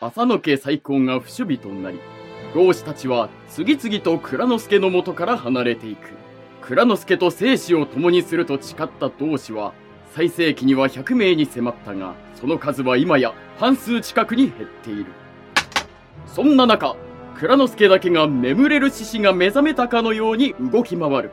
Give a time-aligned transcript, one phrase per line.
[0.00, 1.98] 浅野家再興が不守備となり、
[2.54, 6.10] 老子たちは次々と蔵之介の元から離れていく。
[6.60, 9.72] 蔵之介と生死を共にすると誓った同志は、
[10.14, 15.06] 最盛期には100名に迫ったが、その数は今や半数近くに減っている。
[16.26, 16.94] そんな中、
[17.36, 21.32] 蔵之介だけが眠れる獅子が目覚めたかのように動き回る。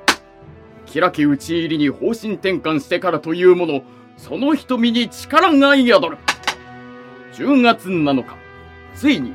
[0.92, 3.84] 開き討ち入りに方針転換してからというもの、
[4.18, 6.18] その瞳に力が宿る。
[7.34, 8.45] 10月7日、
[8.96, 9.34] ついに、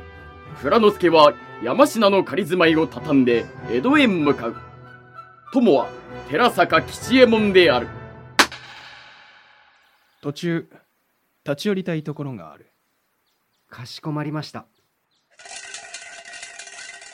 [0.61, 1.33] 蔵之介は
[1.63, 4.55] 山科の仮住まいを畳んで江戸へ向かう。
[5.53, 5.87] 友は
[6.29, 7.87] 寺坂吉右衛門である。
[10.21, 10.69] 途中、
[11.45, 12.71] 立ち寄りたいところがある。
[13.69, 14.65] かしこまりました。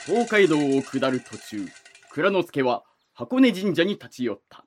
[0.05, 1.67] 東海道を下る途中、
[2.11, 2.83] 蔵之介は
[3.13, 4.63] 箱根神社に立ち寄った。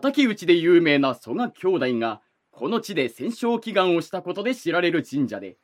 [0.00, 2.20] 敵討ちで有名な蘇我兄弟が、
[2.50, 5.56] この地で戦勝祈願をしたことで知られる神社で、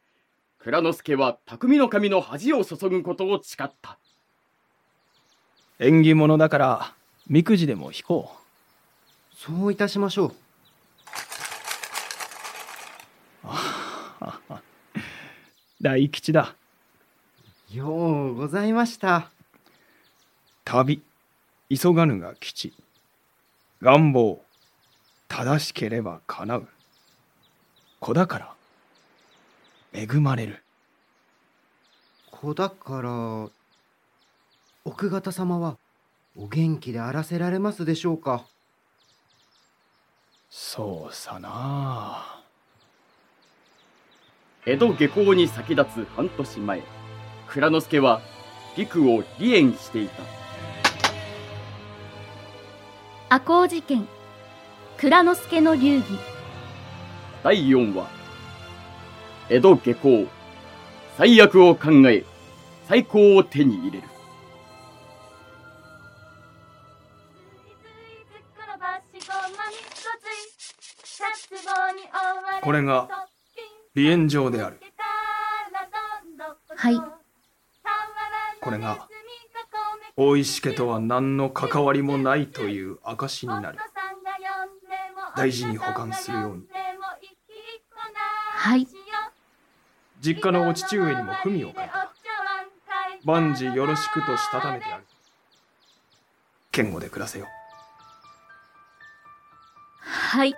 [0.67, 3.99] 蔵之介は匠の神の恥を注ぐことを誓った。
[5.79, 6.93] 縁起物だから、
[7.29, 8.39] みくじでも引こう。
[9.37, 10.35] そういたしましょう。
[15.81, 16.57] 大吉だ。
[17.73, 19.31] ようございました。
[20.65, 21.01] 旅、
[21.71, 22.75] 急がぬが吉。
[23.83, 24.43] 願望、
[25.29, 26.67] 正しければ叶う。
[28.01, 28.56] 子だから、
[29.97, 30.63] 恵まれる。
[32.31, 33.49] 子だから、
[34.85, 35.79] 奥方様は
[36.37, 38.45] お元気であらせられますでしょうか？
[40.51, 42.43] そうさな。
[44.67, 46.83] 江戸下校に先立つ半年前
[47.49, 48.21] 蔵之介は
[48.77, 50.23] 陸を離縁していた。
[53.29, 54.07] 赤穂事件
[54.99, 56.05] 蔵之介の流儀。
[57.43, 58.16] 第4話
[59.49, 60.27] 江戸下校。
[61.17, 62.25] 最悪を考え
[62.89, 64.09] 最高を手に入れる。
[72.63, 73.09] これが
[73.95, 74.81] 離縁状である。
[76.77, 77.01] はい。
[78.61, 79.09] これが
[80.17, 83.79] 大石家とは何の関わりもないという証になる
[85.37, 86.65] 大事に保管するように
[88.57, 88.89] はい
[90.27, 92.13] 実家のお父上にも文を書いた。
[93.25, 95.05] 万事よろしくとしたためてある。
[96.73, 97.47] 堅固で暮らせよ。
[100.01, 100.57] はい。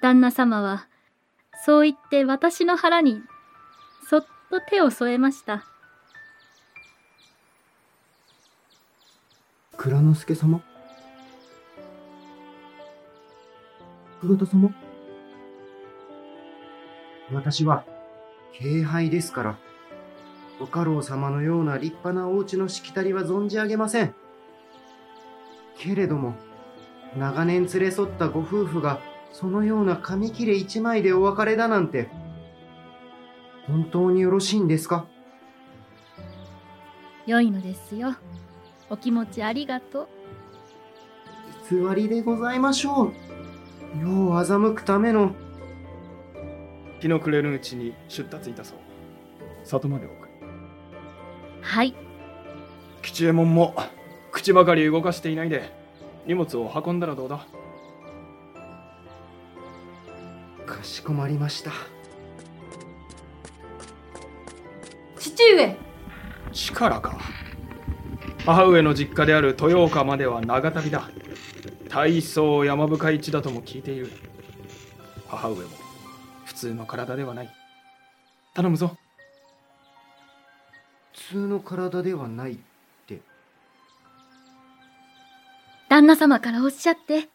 [0.00, 0.88] 旦那様は
[1.66, 3.20] そう言って私の腹に
[4.08, 5.66] そっと手を添えました。
[9.76, 10.62] 蔵之介様？
[14.22, 14.74] 黒田様？
[17.30, 17.84] 私は、
[18.52, 19.58] 敬拝ですから、
[20.58, 24.14] ご家老様のような立派なお家のしきたりは存じ上げません。
[25.78, 26.34] けれども、
[27.16, 29.00] 長年連れ添ったご夫婦が、
[29.32, 32.08] そのような紙切れ一枚でお別れだなんて、
[33.68, 35.06] 本当によろしいんですか？
[37.26, 38.16] 良いのですよ。
[38.90, 40.08] お気持ちありがとう。
[41.70, 43.12] 偽りでございましょう。
[44.00, 45.34] 世を欺くための。
[47.00, 48.78] 日の暮れるうちに出立いたそう。
[49.64, 50.18] 里まで送る。
[51.60, 51.94] はい。
[53.02, 53.74] 吉右衛門も
[54.32, 55.72] 口ばかり動かしていないで
[56.26, 57.46] 荷物を運んだらどうだ？
[60.66, 61.72] かしこまりました。
[65.18, 65.76] 父上。
[66.52, 67.18] 力か。
[68.44, 71.10] 母上の実家である豊岡までは長旅だ。
[71.88, 74.10] 大層山深い地だとも聞いている。
[75.26, 75.62] 母上も。
[75.62, 75.87] 普
[76.58, 77.54] 通の体ではない。
[78.52, 78.96] 頼むぞ。
[81.14, 82.56] 普通の体ではないっ
[83.06, 83.20] て。
[85.88, 87.28] 旦那様からおっしゃって。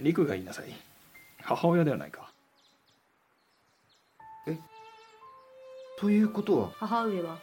[0.00, 0.66] 陸が言いなさい。
[1.42, 2.30] 母親ではないか。
[4.46, 4.58] え？
[5.98, 6.70] ということは？
[6.80, 7.38] 母上は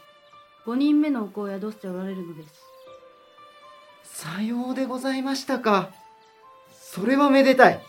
[0.67, 2.53] 5人目のお子を宿しておられるのです。
[4.03, 5.89] さようでございましたか。
[6.79, 7.81] それはめでたい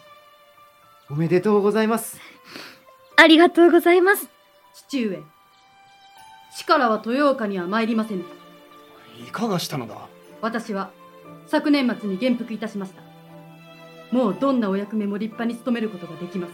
[1.10, 2.20] おめでとうございます。
[3.16, 4.28] ありがとうございます。
[4.72, 5.22] 父上。
[6.56, 8.20] 力は豊岡には参りません。
[8.20, 8.22] い
[9.32, 9.96] かがしたのだ？
[10.40, 10.90] 私は
[11.48, 13.02] 昨年末に元服いたしました。
[14.16, 16.52] もうどんなお役目も立派に務めることができます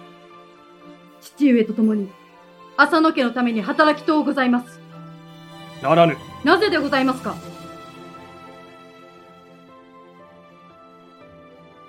[1.22, 2.10] 父上と共に
[2.76, 4.80] 浅野家のために働きとうございます。
[5.82, 6.16] ならぬ。
[6.44, 7.34] なぜでございますか？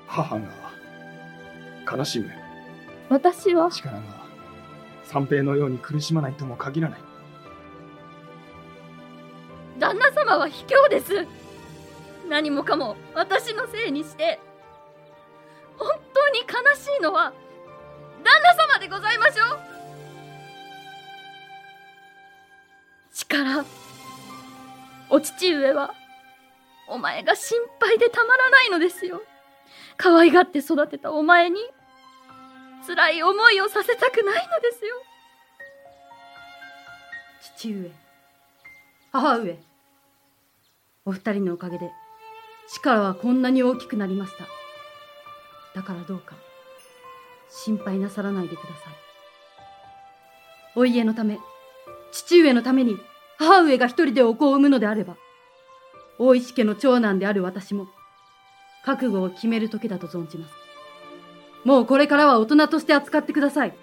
[0.06, 0.42] 母が
[1.90, 2.30] 悲しむ
[3.10, 3.70] 私は。
[3.72, 4.02] 力が
[5.04, 7.00] 三平のように苦しまないとも限らない。
[9.80, 11.28] 旦那様は卑怯です。
[12.30, 14.40] 何もかも私のせいにして。
[15.78, 16.46] 本当に悲
[16.76, 17.32] しいのは
[18.24, 19.60] 旦那様でございましょう。
[23.14, 23.66] 力。
[25.10, 25.94] お父上は
[26.90, 29.22] お前が心配でたまらないのですよ。
[29.96, 31.60] 可愛がって育てたお前に
[32.88, 34.96] 辛い思いをさせたくないのですよ。
[37.42, 37.92] 父上
[39.12, 39.60] 母上
[41.04, 41.92] お二人のおかげで
[42.74, 44.46] 力はこんなに大きくなりました。
[45.76, 46.36] だからどうか
[47.50, 48.94] 心配なさらないでください。
[50.78, 51.40] お家のため
[52.14, 52.98] 父上のために
[53.38, 55.18] 母上が一人でお子を産むのであれば
[56.20, 57.88] 大石家の長男である私も
[58.86, 60.67] 覚悟を決める時だと存じます。
[61.68, 63.74] もうこれからは大人として扱ってください。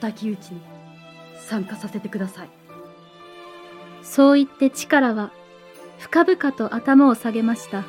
[0.00, 0.60] 敵討ちに
[1.48, 2.50] 参加させてください。
[4.04, 5.32] そう言って力は
[5.98, 7.82] 深々と頭を下げました。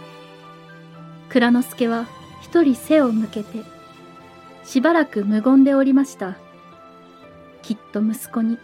[1.29, 2.07] 蔵之介は
[2.41, 3.59] 一人背を向けて
[4.63, 6.35] しばらく無言でおりました。
[7.61, 8.57] きっと息子に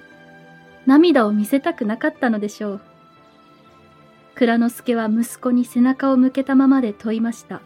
[0.87, 2.81] 涙を見せたくなかったのでしょう。
[4.33, 7.61] 蔵之介は息子に背中を向けたままで問いました。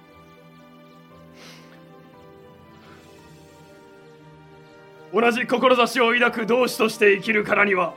[5.13, 7.93] 同じ志を抱く同志として生きるからには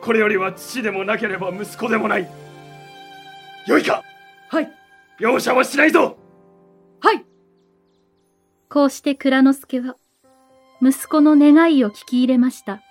[0.00, 2.28] これよりは父でもなければ息子でもない。
[3.66, 4.02] よいか。
[4.48, 4.68] はい。
[5.20, 6.16] 容赦はしないぞ。
[7.00, 7.24] はい。
[8.68, 9.96] こうして蔵之介は
[10.80, 12.82] 息子の願いを聞き入れました。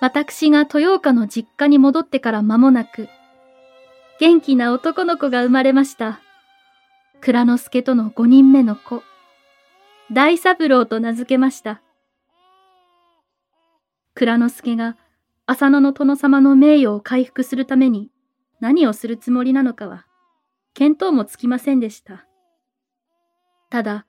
[0.00, 3.08] 私が豊岡の実家に戻ってから間もなく
[4.18, 6.20] 元気な男の子が生まれました。
[7.20, 9.02] 蔵之介との五人目の子
[10.10, 11.82] 大三郎と名付けました。
[14.14, 14.96] 蔵之介が
[15.46, 18.10] 浅野の殿様の名誉を回復するために
[18.60, 20.06] 何をするつもりなのかは
[20.74, 22.26] 見当もつきませんでした。
[23.70, 24.06] ただ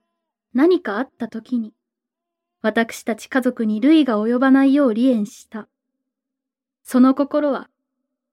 [0.54, 1.74] 何かあった時に
[2.62, 5.68] 私たち家族に類が及ばないよう離縁した。
[6.84, 7.70] その心は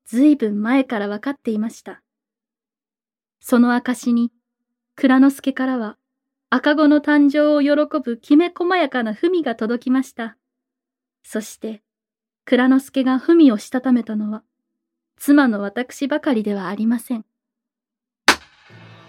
[0.04, 2.02] 随分前から分かっていました。
[3.40, 4.32] その証に
[4.96, 5.96] 蔵之介からは
[6.52, 10.36] 赤子の誕生を喜ぶきめ細やかな文が届きました。
[11.22, 11.80] そして
[12.44, 14.42] 蔵之介が文をしたためたのは
[15.16, 17.24] 妻の私ばかりではありません。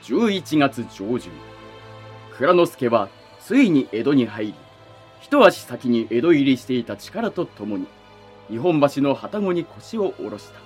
[0.03, 1.31] 11月上旬
[2.37, 3.09] 蔵之介は
[3.39, 4.53] ついに江戸に入り
[5.19, 7.87] 一足先に江戸入りしていた力とともに
[8.51, 10.59] 日本橋の旅籠に腰を下ろした。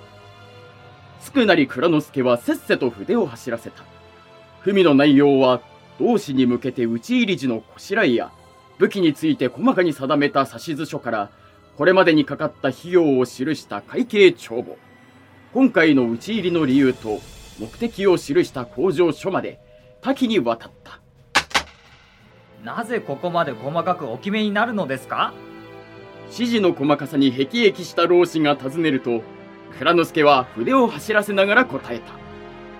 [1.21, 3.85] つくなり蔵之介はせっせと筆を走らせた。
[4.61, 5.61] 文の内容は
[5.99, 8.31] 同志に向けて討ち入り時のこしらえや
[8.77, 11.29] 武器について細かに定めた指図書から
[11.77, 14.77] これまでにかかった費用を記した会計帳簿。
[15.53, 17.19] 今回の討ち入りの理由と
[17.59, 19.59] 目的を記した工場書まで
[20.01, 20.99] 多岐にわたった。
[22.63, 25.33] なぜここまで細かくお決めになるのですか？
[26.25, 29.21] 指示の細かさに辟易した老子が尋ねると
[29.77, 32.13] 蔵之介は筆を走らせながら答えた。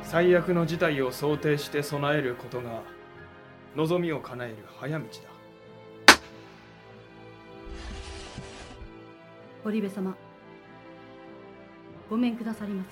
[0.03, 2.81] 最悪の事態を想定して備えることが
[3.75, 5.11] 望みを叶える早道だ。
[9.63, 10.15] 堀部様
[12.09, 12.89] ごめんくださりませ。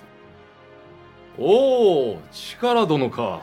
[1.38, 3.42] おお力殿か。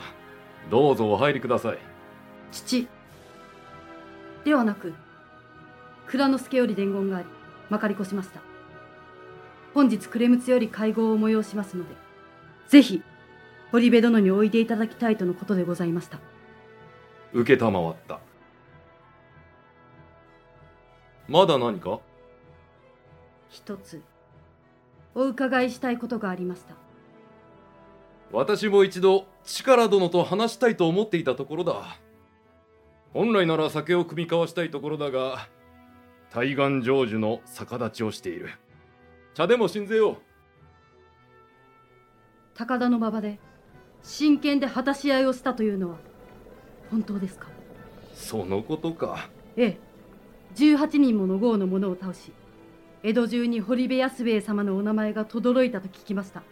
[0.70, 1.78] どうぞお入りください。
[2.52, 2.88] 父
[4.46, 4.94] ではなく
[6.08, 7.28] 蔵之介より伝言があり
[7.70, 8.42] まかり越しました。
[9.74, 11.96] 本日暮れむつより会合を催しますので
[12.68, 13.02] ぜひ
[13.72, 16.20] 堀部殿においでいただきたいとのことでございました
[17.34, 18.20] 承った。
[21.28, 22.00] まだ何か？
[23.50, 24.02] 一つ。
[25.14, 26.76] お伺いしたいことがありました。
[28.32, 31.98] 私も一度力殿と話したいと思っていたところだ。
[33.14, 35.50] 本来なら酒を酌み交わしたいところだが
[36.30, 38.52] 対岸成就の逆立ちをしている。
[39.34, 40.12] 茶でも信ぜよ。
[40.12, 40.18] う
[42.54, 43.40] 高田の馬場で
[44.02, 45.98] 真剣で果たし合いをしたというのは
[46.92, 47.48] 本当ですか？
[48.14, 49.30] そのことか。
[49.56, 49.78] ええ。
[50.56, 52.34] 18人もの豪の者を倒し
[53.04, 56.44] 江戸中に堀部安兵衛様のお名前が轟いたと聞きました。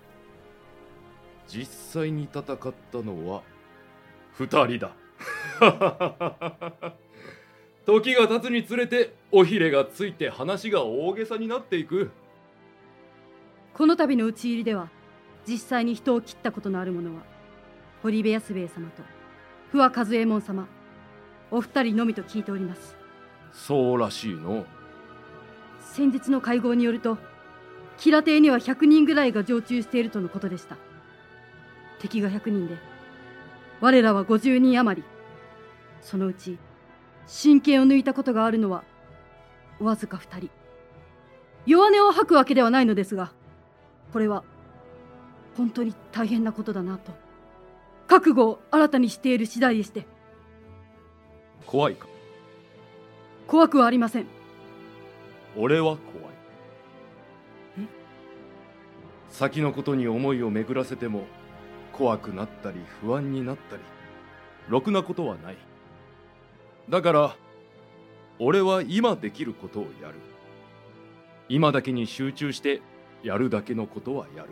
[1.47, 1.65] 実
[2.01, 2.45] 際に戦っ
[2.91, 3.41] たのは
[4.31, 4.91] 二人だ。
[7.85, 12.11] 時が経つにつれておひれがついて話が大げさになっていく。
[13.73, 14.89] この度の討ち入りでは
[15.47, 17.21] 実際に人を切ったことのある者は
[18.03, 19.01] 堀部安兵衛様と
[19.71, 20.67] 不破和右衛門様
[21.51, 22.95] お二人のみと聞いております。
[23.51, 24.65] そうらしいの。
[25.81, 27.17] 先日の会合によると
[27.97, 30.77] 吉良邸には100人ぐらいが常駐しているとのことでした。
[31.99, 32.77] 敵が100人で
[33.81, 35.07] 我らは50人余り。
[36.01, 36.57] そのうち
[37.27, 38.83] 真剣を抜いたことがあるのは
[39.79, 40.49] わずか2人。
[41.65, 43.31] 弱音を吐くわけではないのですが
[44.13, 44.43] これは
[45.57, 47.11] 本当に大変なことだなと
[48.09, 50.07] 覚悟を新たにしている次第でして。
[51.67, 52.07] 怖いか？
[53.47, 54.25] 怖くはありません。
[55.55, 55.99] 俺は怖い。
[57.81, 57.87] え？
[59.29, 61.25] 先のことに思いを巡らせても
[61.93, 63.83] 怖くなったり不安になったり
[64.69, 65.57] ろくなことはない。
[66.89, 67.35] だから
[68.39, 70.15] 俺は今できることをやる。
[71.47, 72.81] 今だけに集中して
[73.21, 74.49] やるだけのことはやる。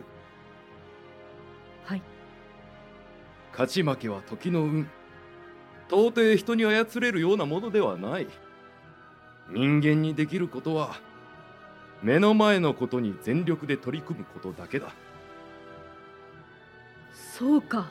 [1.85, 2.03] はい
[3.57, 4.87] 勝ち負けは時の運。
[5.87, 8.27] 到底人に操れるようなものではない。
[9.49, 10.97] 人間にできることは
[12.03, 14.93] 目の前のことに全力で取り組むことだけだ。
[17.11, 17.87] そうか。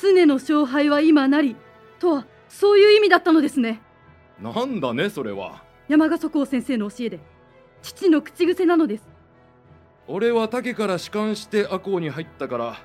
[0.00, 1.56] 常の勝敗は今なり
[1.98, 3.80] とはそういう意味だったのですね。
[4.40, 5.64] なんだねそれは。
[5.88, 7.18] 山賀祖光先生の教えで。
[7.82, 9.02] 父の口癖なのです。
[10.06, 12.76] 俺は竹から仕官して赤穂に入ったから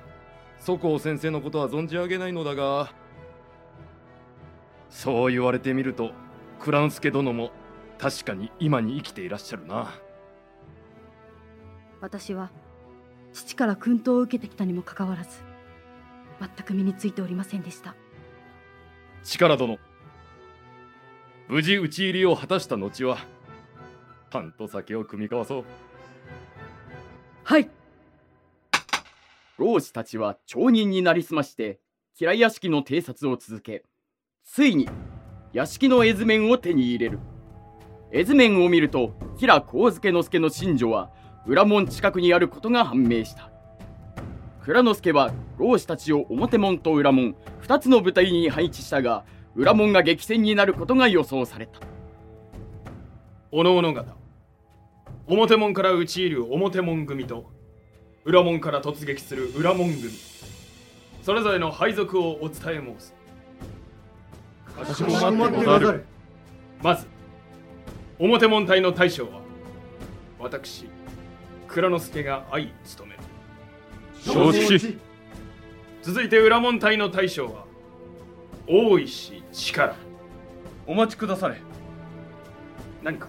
[0.58, 2.92] 祖光先生のことは存じ上げないのだが
[4.88, 6.12] そう言われてみると
[6.60, 7.50] 蔵之介殿も
[7.98, 9.92] 確かに今に生きていらっしゃるな。
[12.00, 12.50] 私は
[13.32, 15.42] 父から薫陶を受けてきたにもかかわらず
[16.40, 17.94] 全く身についておりませんでした。
[19.22, 19.78] 力殿
[21.48, 23.18] 無事討ち入りを果たした後は
[24.30, 25.64] パンと酒を酌み交わそう
[29.56, 31.78] 老子たちは町人になりすまして
[32.12, 33.84] 平屋敷の偵察を続け
[34.42, 34.88] ついに
[35.52, 37.20] 屋敷の絵図面を手に入れる。
[38.10, 41.12] 絵図面を見ると平幸助之助の寝女は
[41.46, 43.50] 裏門近くにあることが判明した。
[44.64, 51.78] 蔵之助は老子たちを表門と裏門2つの部隊に配置したが裏門が激戦になることが予想された。
[53.52, 54.16] おのおの方
[55.28, 57.53] 表門から討ち入る表門組と
[58.24, 60.10] 裏門から突撃する裏門組
[61.22, 63.14] それぞれの配属をお伝え申す。
[64.74, 66.04] かしこまってござる。
[66.82, 67.06] まず
[68.18, 69.40] 表門隊の大将は
[70.38, 70.86] 私
[71.68, 73.22] 蔵之介が相務める。
[74.20, 74.98] 承知。
[76.02, 77.66] 続いて裏門隊の大将は
[78.66, 79.94] 大石力。
[80.86, 81.56] お待ちくだされ。
[83.02, 83.28] 何か？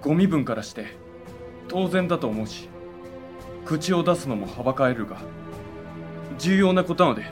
[0.00, 0.96] ご身分からして
[1.68, 2.68] 当然だと思うし
[3.64, 5.18] 口を出すのもはばかれるが
[6.38, 7.24] 重要なことなので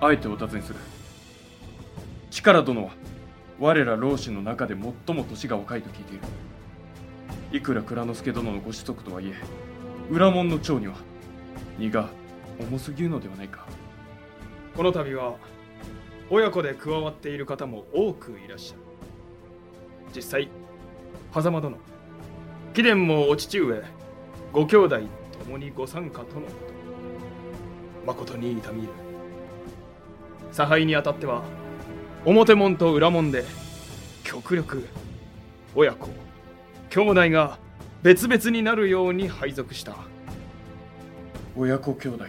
[0.00, 0.78] あえてお尋ねする。
[2.30, 2.90] 力殿は
[3.58, 6.22] 我ら老子の中で最も年が若いと聞いている。
[7.52, 9.34] いくら蔵之介殿のご子息とはいえ
[10.10, 10.94] 裏門の長には
[11.78, 12.10] 荷が
[12.58, 13.66] 重すぎるのではないか。
[14.76, 15.34] この度は
[16.28, 18.80] 親子で加わっている方も多くいらっしゃる。
[20.14, 20.48] 実際
[21.32, 21.78] 狭間殿
[22.74, 23.82] 貴殿もお父上
[24.52, 25.00] ご兄弟
[25.46, 26.46] ともにご参加とのこ
[28.02, 28.04] と。
[28.04, 28.92] 誠に痛み入る。
[30.50, 31.44] 差配にあたっては
[32.24, 33.44] 表門と裏門で
[34.24, 34.88] 極力
[35.74, 36.08] 親子
[36.90, 37.58] 兄弟が
[38.02, 39.94] 別々になるように配属した。
[41.56, 42.24] 親子兄弟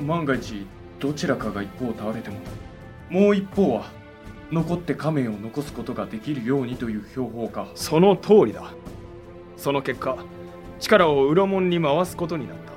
[0.00, 0.66] 万が一
[1.00, 2.38] どちらかが一方を倒れても
[3.10, 3.84] もう一方は
[4.50, 7.68] 残って仮面を残すことができるようにという標法か。
[7.74, 8.72] その通りだ。
[9.56, 10.16] その結果
[10.82, 12.72] 力を裏門に回すことになった。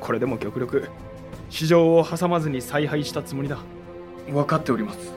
[0.00, 0.88] これでも極力
[1.48, 3.58] 市場を挟まずに采配したつもりだ。
[4.28, 5.14] 分かっております。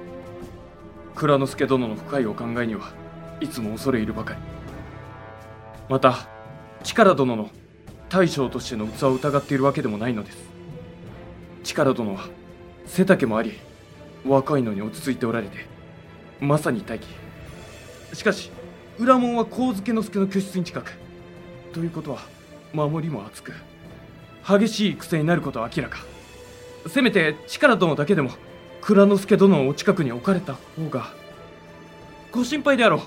[1.15, 2.93] 蔵之介殿の深いお考えには
[3.39, 4.39] いつも恐れ入るばかり。
[5.89, 6.27] また
[6.83, 7.49] 力殿の
[8.07, 10.37] 大将としての器を疑っているわけでもないのです。
[11.63, 12.27] 力殿は
[12.85, 13.53] 背丈もあり
[14.27, 15.65] 若いのに落ち着いておられて
[16.39, 17.07] まさに大義
[18.13, 18.51] しかし
[18.99, 21.01] 裏門は上野之助の居室に近く。
[21.73, 22.19] ということは
[22.71, 23.53] 守りも厚く
[24.47, 25.99] 激しい戦になることは明らか。
[26.87, 28.31] せめて力殿だけでも
[28.81, 31.13] 蔵之介殿のお近くに置かれた方が
[32.31, 33.01] ご心配であろう。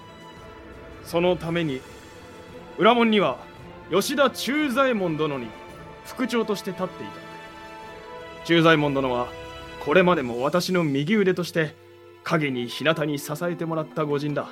[1.04, 1.80] そのために
[2.78, 3.38] 裏門には
[3.90, 5.46] 吉田忠左衛門殿に
[6.04, 7.12] 副長として立っていた。
[8.46, 9.28] 忠左衛門殿は
[9.84, 11.74] これまでも私の右腕として
[12.24, 14.48] 影に日向に支えてもらった御人だ。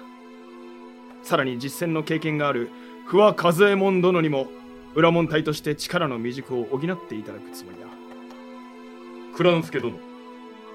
[1.23, 2.71] さらに実戦の経験がある
[3.07, 4.49] 不破和右衛門殿にも
[4.95, 7.87] 裏門隊として力の未熟を補っていただくつもりだ。
[9.37, 9.97] 蔵之介殿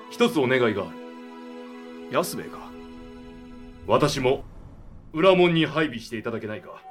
[0.10, 0.92] 一つお願いがある。
[2.12, 2.70] 安兵衛か。
[3.88, 4.44] 私も
[5.14, 6.82] 裏門に配備していただけないか。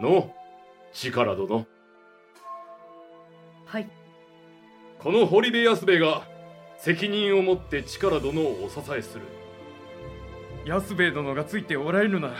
[0.00, 0.32] の
[0.92, 1.66] 力殿。
[3.64, 3.88] はい。
[4.98, 6.22] この堀部安兵衛が
[6.78, 9.24] 責任を持って力殿をお支えする。
[10.64, 12.34] 安兵衛殿がついておられるなら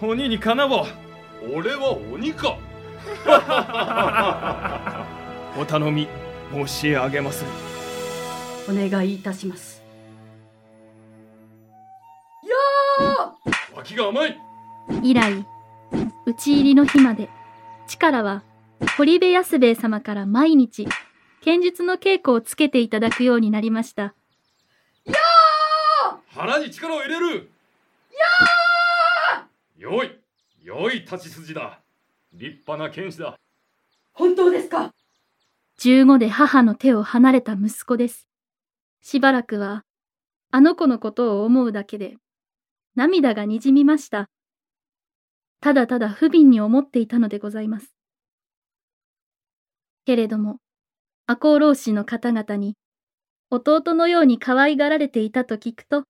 [0.00, 0.82] 鬼にかなお。
[0.82, 0.86] う
[1.50, 2.58] 俺は鬼か。
[5.58, 6.08] お頼み
[6.52, 7.44] 申し上げます
[8.68, 9.82] お願いいたします。
[13.74, 14.40] 脇が甘い。
[15.02, 15.44] 以来、
[16.26, 17.28] 討ち入りの日まで、
[17.88, 18.42] 力は
[18.96, 20.86] 堀部安兵衛様から毎日、
[21.40, 24.14] 剣術の稽古をつけていただくようになりました。
[26.28, 27.50] 腹に力を入れる。
[29.80, 30.21] やーよい
[30.62, 31.80] よい立ち筋だ
[32.32, 33.36] 立派な剣士だ
[34.12, 34.94] 本当ですか
[35.78, 38.28] ？15で母の手を離れた息子です。
[39.00, 39.84] しばらくは、
[40.52, 42.16] あの子のことを思うだけで、
[42.94, 44.28] 涙がにじみました。
[45.60, 47.96] ただただ不憫に思っていたのでございます。
[50.04, 50.58] けれども、
[51.26, 52.76] 赤穂浪士の方々に、
[53.50, 56.04] 弟のように可愛がられていたと聞くと、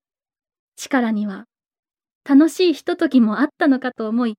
[0.76, 1.46] 力には、
[2.24, 4.36] 楽しいひとときもあったのかと思い、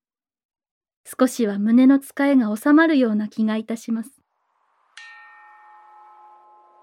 [1.04, 4.10] 少しは胸の使えが収まるような気がいたします。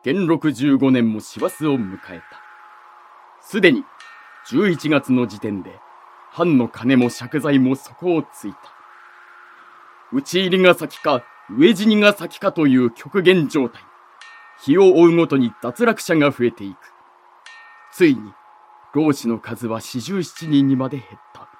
[0.04, 2.25] 元禄15年も師走を迎えた。
[3.42, 3.84] すでに
[4.48, 5.72] 11月の時点で、
[6.32, 8.60] 藩の金も借財も底をついた。
[10.13, 13.82] 討ち入りが先か、飢え死にが先かという極限状態。
[14.63, 16.78] 日を追うごとに脱落者が増えていく。
[17.92, 18.22] ついに、
[18.94, 21.50] 老子の数は四十七人にまで減った。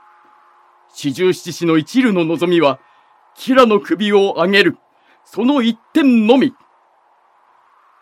[0.94, 2.80] 四十七士の一縷の望みは、
[3.36, 4.78] キラの首を上げる。
[5.26, 6.54] その一点のみ。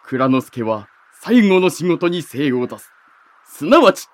[0.04, 0.88] 蔵之介は
[1.22, 2.92] 最後の仕事に精を出す。
[3.46, 4.08] すなわち、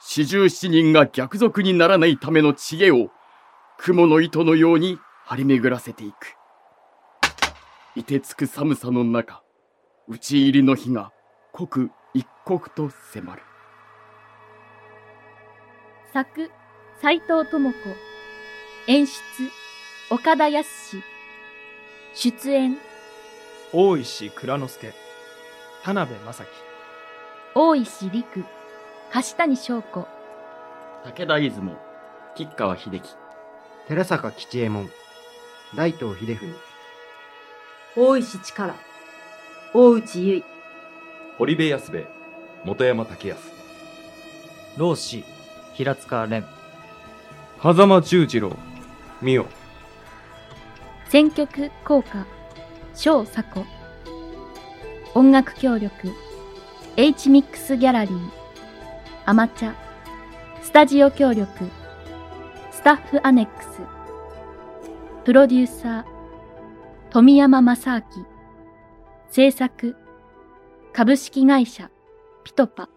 [0.00, 3.10] 四十七人が逆賊にならないための知恵を、
[3.78, 6.36] 雲の糸のように張り巡らせていく。
[7.94, 9.42] 凍てつく寒さの中、
[10.08, 11.12] 討ち入りの日が
[11.52, 13.42] 刻一刻と迫る。
[16.12, 16.50] 作、
[17.02, 17.96] 斎藤智子。
[18.86, 19.12] 演出、
[20.08, 21.02] 岡田康。
[22.14, 22.76] 出演、
[23.72, 24.92] 大石蔵之介
[25.82, 26.50] 田辺正樹
[27.56, 28.44] 大石陸。
[29.12, 30.06] 橋谷翔子。
[31.04, 31.76] 武田出雲、
[32.36, 33.02] 吉川秀樹。
[33.88, 34.88] 寺坂吉右衛門
[35.74, 36.54] 大東秀文
[37.96, 40.44] 大石力大内結
[41.36, 42.06] 堀部安兵衛
[42.64, 43.36] 本山武康
[44.76, 45.24] 老子
[45.74, 46.61] 平塚蓮
[47.62, 48.50] 狭間十次郎
[49.20, 49.46] 美代
[51.08, 52.26] 選曲効果、
[52.92, 53.64] 小佐子。
[55.14, 56.10] 音楽協力、
[56.96, 58.30] H ミックスギャラリー、
[59.26, 59.74] アマチャ、
[60.60, 61.46] スタジオ協力、
[62.72, 63.68] スタッフアネックス、
[65.24, 66.04] プロデューサー、
[67.10, 68.04] 富山正明、
[69.30, 69.94] 制作、
[70.92, 71.92] 株式会社、
[72.42, 72.88] ピトパ。